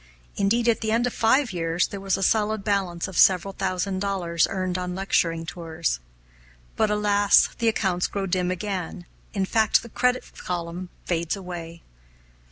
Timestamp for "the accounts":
7.59-8.07